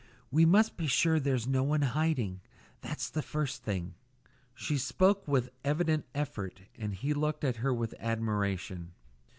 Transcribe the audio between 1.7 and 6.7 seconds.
hiding. That's the first thing." She spoke with evident effort,